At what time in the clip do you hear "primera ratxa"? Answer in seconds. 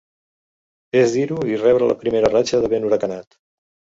2.03-2.61